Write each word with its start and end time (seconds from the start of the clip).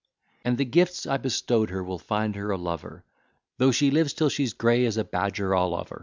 And 0.43 0.57
the 0.57 0.65
gifts 0.65 1.05
I 1.05 1.17
bestow'd 1.17 1.69
her 1.69 1.83
will 1.83 1.99
find 1.99 2.35
her 2.35 2.49
a 2.49 2.57
lover 2.57 3.05
Though 3.59 3.69
she 3.71 3.91
lives 3.91 4.13
till 4.13 4.29
she's 4.29 4.53
grey 4.53 4.87
as 4.87 4.97
a 4.97 5.03
badger 5.03 5.53
all 5.53 5.75
over. 5.75 5.99